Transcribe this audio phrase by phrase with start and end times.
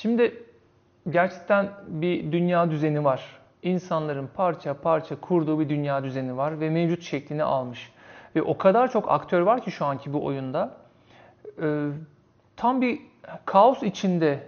[0.00, 0.44] Şimdi
[1.10, 3.40] gerçekten bir dünya düzeni var.
[3.62, 7.92] İnsanların parça parça kurduğu bir dünya düzeni var ve mevcut şeklini almış.
[8.36, 10.76] Ve o kadar çok aktör var ki şu anki bu oyunda.
[11.62, 11.88] Ee,
[12.56, 13.00] tam bir
[13.44, 14.46] kaos içinde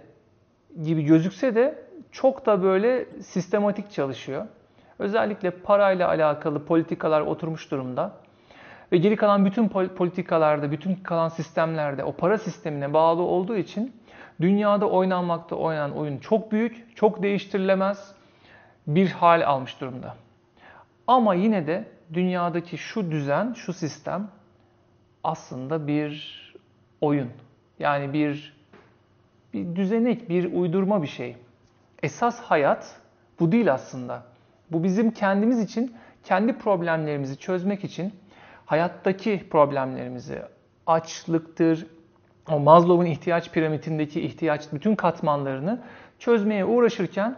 [0.83, 4.45] gibi gözükse de çok da böyle sistematik çalışıyor.
[4.99, 8.11] Özellikle parayla alakalı politikalar oturmuş durumda.
[8.91, 13.93] Ve geri kalan bütün politikalarda, bütün kalan sistemlerde o para sistemine bağlı olduğu için
[14.41, 18.11] dünyada oynanmakta oynanan oyun çok büyük, çok değiştirilemez
[18.87, 20.15] bir hal almış durumda.
[21.07, 24.27] Ama yine de dünyadaki şu düzen, şu sistem
[25.23, 26.37] aslında bir
[27.01, 27.29] oyun.
[27.79, 28.57] Yani bir
[29.53, 31.35] bir düzenek, bir uydurma bir şey.
[32.03, 32.95] Esas hayat
[33.39, 34.23] bu değil aslında.
[34.71, 38.13] Bu bizim kendimiz için, kendi problemlerimizi çözmek için
[38.65, 40.41] hayattaki problemlerimizi,
[40.87, 41.87] açlıktır,
[42.51, 45.81] o Maslow'un ihtiyaç piramidindeki ihtiyaç bütün katmanlarını
[46.19, 47.35] çözmeye uğraşırken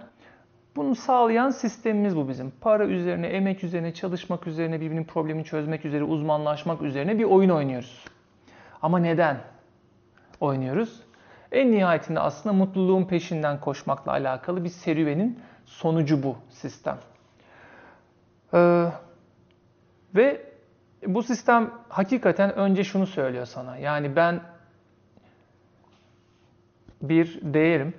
[0.75, 2.51] bunu sağlayan sistemimiz bu bizim.
[2.61, 8.05] Para üzerine, emek üzerine, çalışmak üzerine, birbirinin problemini çözmek üzere, uzmanlaşmak üzerine bir oyun oynuyoruz.
[8.81, 9.37] Ama neden
[10.39, 11.03] oynuyoruz?
[11.51, 16.97] En nihayetinde aslında mutluluğun peşinden koşmakla alakalı bir serüvenin sonucu bu sistem.
[18.53, 18.85] Ee,
[20.15, 20.41] ve
[21.07, 23.77] bu sistem hakikaten önce şunu söylüyor sana.
[23.77, 24.41] Yani ben
[27.01, 27.93] bir değerim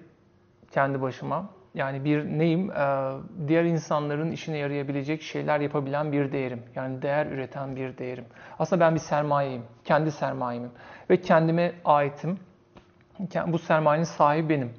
[0.70, 1.50] kendi başıma.
[1.74, 2.70] Yani bir neyim?
[2.70, 3.10] Ee,
[3.48, 6.62] diğer insanların işine yarayabilecek şeyler yapabilen bir değerim.
[6.74, 8.24] Yani değer üreten bir değerim.
[8.58, 9.62] Aslında ben bir sermayeyim.
[9.84, 10.70] Kendi sermayemim.
[11.10, 12.38] Ve kendime aitim.
[13.46, 14.72] Bu sermayenin sahibi benim.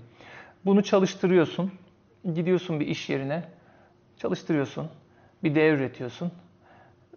[0.66, 1.72] Bunu çalıştırıyorsun.
[2.33, 3.44] Gidiyorsun bir iş yerine.
[4.17, 4.89] Çalıştırıyorsun.
[5.44, 6.31] Bir değer üretiyorsun.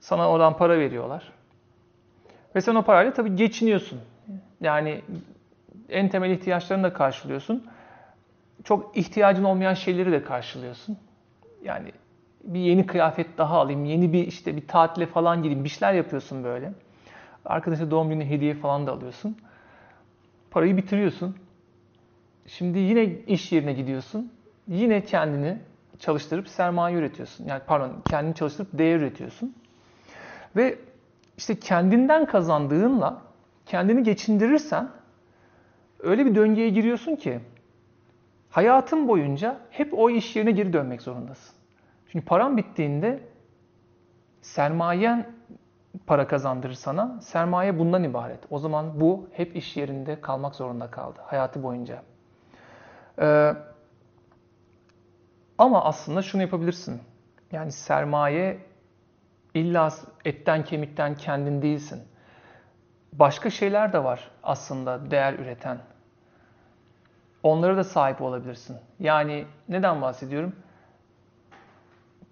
[0.00, 1.32] Sana oradan para veriyorlar.
[2.54, 4.00] Ve sen o parayla tabii geçiniyorsun.
[4.60, 5.02] Yani
[5.88, 7.66] en temel ihtiyaçlarını da karşılıyorsun.
[8.64, 10.98] Çok ihtiyacın olmayan şeyleri de karşılıyorsun.
[11.64, 11.92] Yani
[12.44, 16.44] bir yeni kıyafet daha alayım, yeni bir işte bir tatile falan gideyim, bir şeyler yapıyorsun
[16.44, 16.72] böyle.
[17.44, 19.36] Arkadaşa doğum günü hediye falan da alıyorsun.
[20.50, 21.36] Parayı bitiriyorsun.
[22.46, 24.32] Şimdi yine iş yerine gidiyorsun.
[24.68, 25.58] Yine kendini
[25.98, 27.44] çalıştırıp sermaye üretiyorsun.
[27.44, 29.54] Yani pardon, kendini çalıştırıp değer üretiyorsun.
[30.56, 30.78] Ve
[31.36, 33.22] işte kendinden kazandığınla
[33.66, 34.88] kendini geçindirirsen
[36.04, 37.40] öyle bir döngüye giriyorsun ki
[38.50, 41.54] hayatın boyunca hep o iş yerine geri dönmek zorundasın.
[42.08, 43.20] Çünkü paran bittiğinde
[44.42, 45.32] sermayen
[46.06, 47.20] para kazandırır sana.
[47.20, 48.40] Sermaye bundan ibaret.
[48.50, 52.02] O zaman bu hep iş yerinde kalmak zorunda kaldı hayatı boyunca.
[53.20, 53.54] Ee,
[55.58, 57.00] ama aslında şunu yapabilirsin.
[57.52, 58.58] Yani sermaye
[59.54, 59.92] illa
[60.24, 62.02] etten kemikten kendin değilsin.
[63.12, 65.78] Başka şeyler de var aslında değer üreten.
[67.44, 68.76] Onlara da sahip olabilirsin.
[69.00, 70.56] Yani neden bahsediyorum?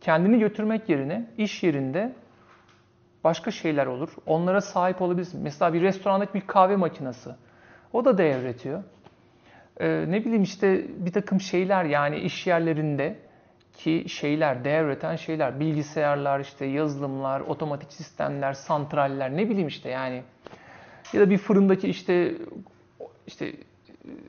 [0.00, 2.12] Kendini götürmek yerine iş yerinde
[3.24, 4.08] başka şeyler olur.
[4.26, 5.40] Onlara sahip olabilirsin.
[5.42, 7.30] Mesela bir restorandaki bir kahve makinesi.
[7.92, 8.82] O da değer üretiyor.
[9.80, 13.16] Ee, ne bileyim işte bir takım şeyler yani iş yerlerinde
[13.74, 20.22] ki şeyler, değer üreten şeyler, bilgisayarlar, işte yazılımlar, otomatik sistemler, santraller, ne bileyim işte yani.
[21.12, 22.34] Ya da bir fırındaki işte
[23.26, 23.52] işte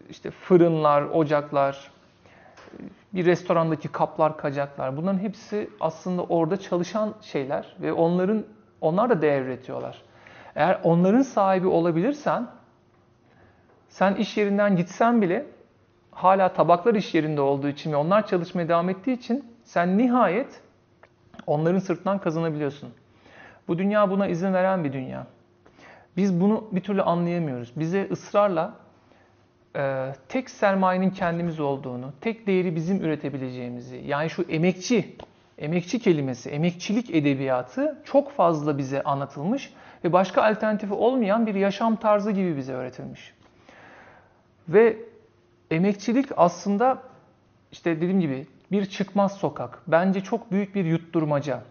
[0.09, 1.91] işte fırınlar, ocaklar,
[3.13, 4.97] bir restorandaki kaplar, kacaklar.
[4.97, 8.43] Bunların hepsi aslında orada çalışan şeyler ve onların
[8.81, 10.01] onlar da değer üretiyorlar.
[10.55, 12.47] Eğer onların sahibi olabilirsen
[13.89, 15.45] sen iş yerinden gitsen bile
[16.11, 20.61] hala tabaklar iş yerinde olduğu için ve onlar çalışmaya devam ettiği için sen nihayet
[21.47, 22.89] onların sırtından kazanabiliyorsun.
[23.67, 25.27] Bu dünya buna izin veren bir dünya.
[26.17, 27.71] Biz bunu bir türlü anlayamıyoruz.
[27.75, 28.73] Bize ısrarla
[29.75, 35.15] e, tek sermayenin kendimiz olduğunu, tek değeri bizim üretebileceğimizi, yani şu emekçi,
[35.57, 39.73] emekçi kelimesi, emekçilik edebiyatı çok fazla bize anlatılmış
[40.03, 43.33] ve başka alternatifi olmayan bir yaşam tarzı gibi bize öğretilmiş.
[44.69, 44.97] Ve
[45.71, 47.03] emekçilik aslında
[47.71, 49.81] işte dediğim gibi bir çıkmaz sokak.
[49.87, 51.61] Bence çok büyük bir yutturmaca.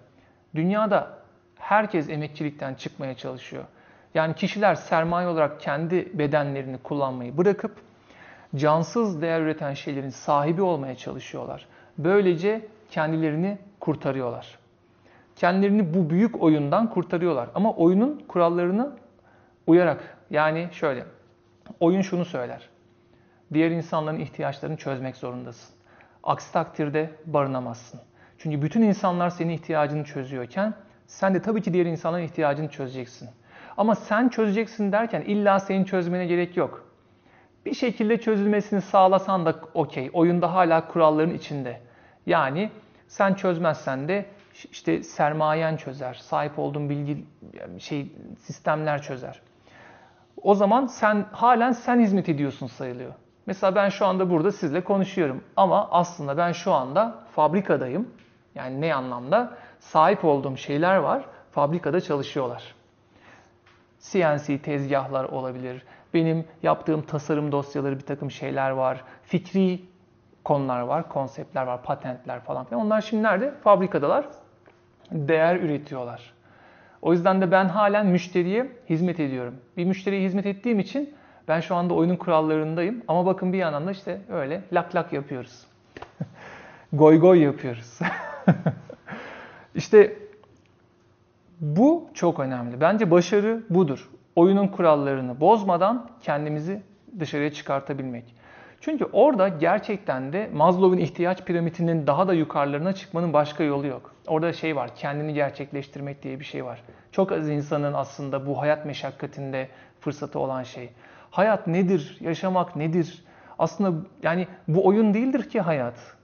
[0.54, 1.18] Dünyada
[1.58, 3.64] herkes emekçilikten çıkmaya çalışıyor.
[4.14, 7.76] Yani kişiler sermaye olarak kendi bedenlerini kullanmayı bırakıp
[8.56, 11.66] cansız değer üreten şeylerin sahibi olmaya çalışıyorlar.
[11.98, 14.58] Böylece kendilerini kurtarıyorlar.
[15.36, 17.48] Kendilerini bu büyük oyundan kurtarıyorlar.
[17.54, 18.92] Ama oyunun kurallarını
[19.66, 21.04] uyarak yani şöyle
[21.80, 22.68] oyun şunu söyler.
[23.52, 25.74] Diğer insanların ihtiyaçlarını çözmek zorundasın.
[26.22, 28.00] Aksi takdirde barınamazsın.
[28.38, 30.74] Çünkü bütün insanlar senin ihtiyacını çözüyorken
[31.06, 33.28] sen de tabii ki diğer insanların ihtiyacını çözeceksin.
[33.76, 36.91] Ama sen çözeceksin derken illa senin çözmene gerek yok.
[37.66, 40.10] Bir şekilde çözülmesini sağlasan da okey.
[40.12, 41.80] Oyunda hala kuralların içinde.
[42.26, 42.70] Yani
[43.08, 44.26] sen çözmezsen de
[44.72, 47.24] işte sermayen çözer, sahip olduğun bilgi
[47.78, 49.40] şey sistemler çözer.
[50.42, 53.12] O zaman sen halen sen hizmet ediyorsun sayılıyor.
[53.46, 58.08] Mesela ben şu anda burada sizle konuşuyorum ama aslında ben şu anda fabrikadayım.
[58.54, 59.56] Yani ne anlamda?
[59.80, 62.74] Sahip olduğum şeyler var, fabrikada çalışıyorlar.
[64.00, 65.82] CNC tezgahlar olabilir,
[66.14, 69.80] benim yaptığım tasarım dosyaları bir takım şeyler var, fikri
[70.44, 72.86] konular var, konseptler var, patentler falan filan.
[72.86, 73.54] Onlar şimdi nerede?
[73.64, 74.26] Fabrikadalar,
[75.10, 76.32] değer üretiyorlar.
[77.02, 79.54] O yüzden de ben halen müşteriye hizmet ediyorum.
[79.76, 81.14] Bir müşteriye hizmet ettiğim için
[81.48, 83.02] ben şu anda oyunun kurallarındayım.
[83.08, 85.66] Ama bakın bir yandan da işte öyle lak lak yapıyoruz.
[86.92, 87.98] goy goy yapıyoruz.
[89.74, 90.16] İşte
[91.60, 92.80] bu çok önemli.
[92.80, 94.10] Bence başarı budur.
[94.36, 96.82] Oyunun kurallarını bozmadan kendimizi
[97.18, 98.34] dışarıya çıkartabilmek.
[98.80, 104.14] Çünkü orada gerçekten de Maslow'un ihtiyaç piramidinin daha da yukarılarına çıkmanın başka yolu yok.
[104.26, 106.82] Orada şey var, kendini gerçekleştirmek diye bir şey var.
[107.12, 109.68] Çok az insanın aslında bu hayat meşakkatinde
[110.00, 110.90] fırsatı olan şey.
[111.30, 112.18] Hayat nedir?
[112.20, 113.24] Yaşamak nedir?
[113.58, 116.16] Aslında yani bu oyun değildir ki hayat.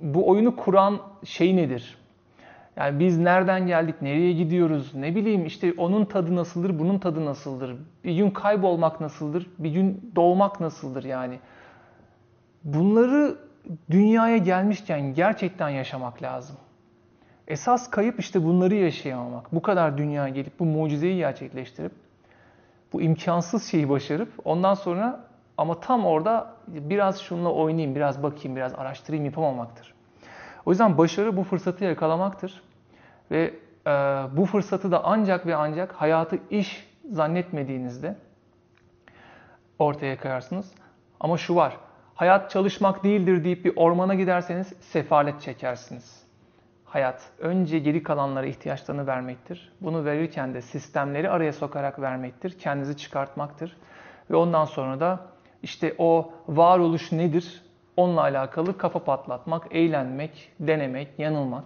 [0.00, 1.97] Bu oyunu kuran şey nedir?
[2.78, 7.76] Yani biz nereden geldik, nereye gidiyoruz, ne bileyim işte onun tadı nasıldır, bunun tadı nasıldır,
[8.04, 11.38] bir gün kaybolmak nasıldır, bir gün doğmak nasıldır yani.
[12.64, 13.36] Bunları
[13.90, 16.56] dünyaya gelmişken gerçekten yaşamak lazım.
[17.48, 19.52] Esas kayıp işte bunları yaşayamamak.
[19.52, 21.92] Bu kadar dünyaya gelip bu mucizeyi gerçekleştirip
[22.92, 25.24] bu imkansız şeyi başarıp ondan sonra
[25.56, 29.94] ama tam orada biraz şununla oynayayım, biraz bakayım, biraz araştırayım yapamamaktır.
[30.66, 32.67] O yüzden başarı bu fırsatı yakalamaktır.
[33.30, 33.54] Ve
[33.86, 33.90] e,
[34.32, 38.16] bu fırsatı da ancak ve ancak hayatı iş zannetmediğinizde
[39.78, 40.72] ortaya koyarsınız.
[41.20, 41.76] Ama şu var,
[42.14, 46.28] hayat çalışmak değildir deyip bir ormana giderseniz sefalet çekersiniz.
[46.84, 49.72] Hayat önce geri kalanlara ihtiyaçlarını vermektir.
[49.80, 52.58] Bunu verirken de sistemleri araya sokarak vermektir.
[52.58, 53.76] Kendinizi çıkartmaktır.
[54.30, 55.20] Ve ondan sonra da
[55.62, 57.62] işte o varoluş nedir?
[57.96, 61.64] Onunla alakalı kafa patlatmak, eğlenmek, denemek, yanılmak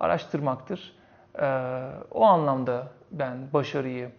[0.00, 0.96] araştırmaktır.
[1.38, 4.10] Ee, o anlamda ben başarıyı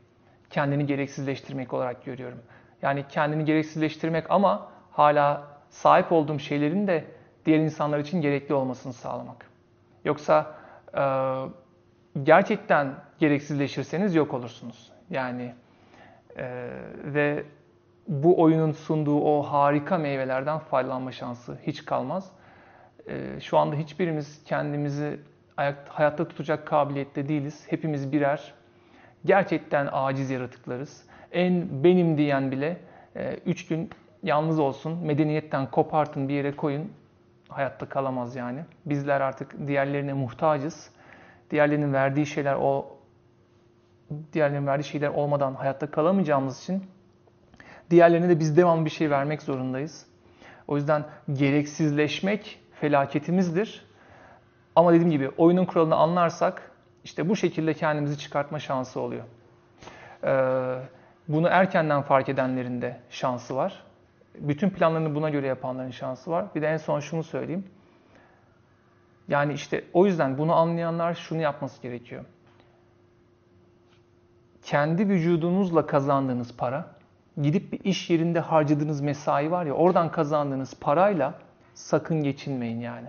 [0.50, 2.39] kendini gereksizleştirmek olarak görüyorum.
[2.81, 7.06] Yani kendini gereksizleştirmek ama hala sahip olduğum şeylerin de
[7.45, 9.45] diğer insanlar için gerekli olmasını sağlamak.
[10.06, 10.56] Yoksa
[10.97, 11.03] e,
[12.23, 14.91] gerçekten gereksizleşirseniz yok olursunuz.
[15.09, 15.53] Yani
[16.38, 16.69] e,
[17.03, 17.44] ve
[18.07, 22.31] bu oyunun sunduğu o harika meyvelerden faydalanma şansı hiç kalmaz.
[23.07, 25.19] E, şu anda hiçbirimiz kendimizi
[25.88, 27.65] hayatta tutacak kabiliyette değiliz.
[27.69, 28.54] Hepimiz birer
[29.25, 31.04] gerçekten aciz yaratıklarız.
[31.31, 32.77] En benim diyen bile
[33.15, 33.89] e, üç gün
[34.24, 36.92] yalnız olsun, medeniyetten kopartın bir yere koyun,
[37.50, 38.59] hayatta kalamaz yani.
[38.86, 40.89] Bizler artık diğerlerine muhtacız.
[41.51, 42.98] Diğerlerinin verdiği şeyler o
[44.33, 46.83] diğerlerinin verdiği şeyler olmadan hayatta kalamayacağımız için
[47.89, 50.06] diğerlerine de biz devamlı bir şey vermek zorundayız.
[50.68, 53.87] O yüzden gereksizleşmek felaketimizdir.
[54.77, 56.71] Ama dediğim gibi oyunun kuralını anlarsak
[57.03, 59.24] işte bu şekilde kendimizi çıkartma şansı oluyor.
[60.24, 60.79] Ee,
[61.27, 63.83] bunu erkenden fark edenlerin de şansı var.
[64.39, 66.45] Bütün planlarını buna göre yapanların şansı var.
[66.56, 67.63] Bir de en son şunu söyleyeyim.
[69.28, 72.25] Yani işte o yüzden bunu anlayanlar şunu yapması gerekiyor.
[74.63, 76.87] Kendi vücudunuzla kazandığınız para,
[77.42, 81.33] gidip bir iş yerinde harcadığınız mesai var ya, oradan kazandığınız parayla
[81.73, 83.07] sakın geçinmeyin yani.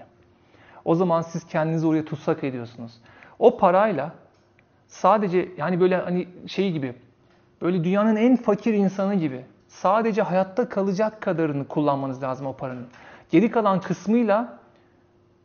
[0.88, 2.92] O zaman siz kendinizi oraya tutsak ediyorsunuz.
[3.38, 4.14] O parayla
[4.86, 6.94] sadece yani böyle hani şey gibi
[7.62, 12.86] böyle dünyanın en fakir insanı gibi sadece hayatta kalacak kadarını kullanmanız lazım o paranın.
[13.30, 14.58] Geri kalan kısmıyla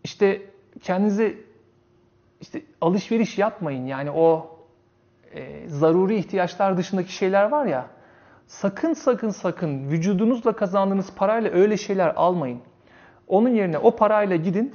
[0.04, 0.42] işte
[0.82, 1.36] kendinize
[2.42, 3.86] işte alışveriş yapmayın.
[3.86, 4.58] Yani o
[5.34, 7.86] e, zaruri ihtiyaçlar dışındaki şeyler var ya
[8.48, 12.60] sakın sakın sakın vücudunuzla kazandığınız parayla öyle şeyler almayın.
[13.28, 14.74] Onun yerine o parayla gidin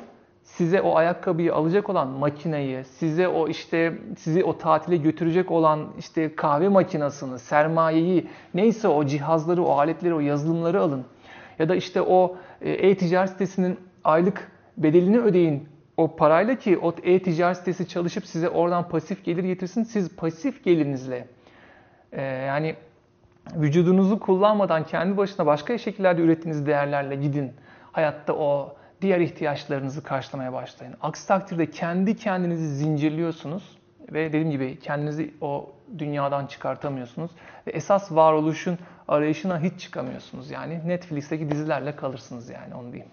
[0.56, 6.34] size o ayakkabıyı alacak olan makineyi, size o işte sizi o tatile götürecek olan işte
[6.36, 11.04] kahve makinasını, sermayeyi, neyse o cihazları, o aletleri, o yazılımları alın.
[11.58, 17.56] Ya da işte o e, e-ticaret sitesinin aylık bedelini ödeyin o parayla ki o e-ticaret
[17.56, 19.82] sitesi çalışıp size oradan pasif gelir getirsin.
[19.82, 21.26] Siz pasif gelirinizle
[22.12, 22.76] e, yani
[23.56, 27.52] vücudunuzu kullanmadan kendi başına başka şekillerde ürettiğiniz değerlerle gidin.
[27.92, 30.94] Hayatta o diğer ihtiyaçlarınızı karşılamaya başlayın.
[31.02, 33.78] Aksi takdirde kendi kendinizi zincirliyorsunuz
[34.12, 37.30] ve dediğim gibi kendinizi o dünyadan çıkartamıyorsunuz
[37.66, 38.78] ve esas varoluşun
[39.08, 43.10] arayışına hiç çıkamıyorsunuz yani Netflix'teki dizilerle kalırsınız yani onu diyeyim.